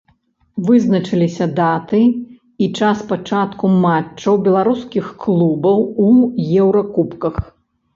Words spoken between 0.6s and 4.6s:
Вызначыліся даты і час пачатку матчаў